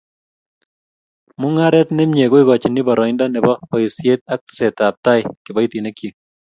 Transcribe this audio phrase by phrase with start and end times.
[1.39, 6.13] Mungaret ne mie ko ikochin boroindo ne bo boisiet ak tesetab tai kiboitinikyik